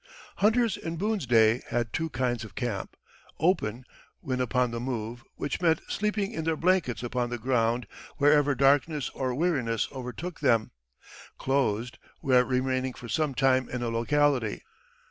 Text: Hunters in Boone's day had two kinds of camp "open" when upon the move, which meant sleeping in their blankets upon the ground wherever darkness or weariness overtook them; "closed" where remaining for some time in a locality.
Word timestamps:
Hunters 0.37 0.77
in 0.77 0.95
Boone's 0.97 1.27
day 1.27 1.61
had 1.69 1.93
two 1.93 2.09
kinds 2.09 2.43
of 2.43 2.55
camp 2.55 2.97
"open" 3.39 3.85
when 4.19 4.41
upon 4.41 4.71
the 4.71 4.79
move, 4.79 5.23
which 5.35 5.61
meant 5.61 5.79
sleeping 5.89 6.31
in 6.31 6.43
their 6.43 6.55
blankets 6.57 7.03
upon 7.03 7.29
the 7.29 7.37
ground 7.37 7.85
wherever 8.17 8.55
darkness 8.55 9.11
or 9.11 9.35
weariness 9.35 9.87
overtook 9.91 10.39
them; 10.39 10.71
"closed" 11.37 11.99
where 12.19 12.43
remaining 12.43 12.93
for 12.95 13.07
some 13.07 13.35
time 13.35 13.69
in 13.69 13.83
a 13.83 13.89
locality. 13.89 14.63